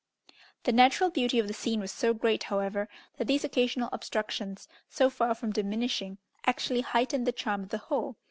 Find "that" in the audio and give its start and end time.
3.17-3.25